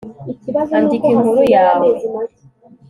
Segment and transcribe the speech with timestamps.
[0.77, 1.89] andika inkuru yawe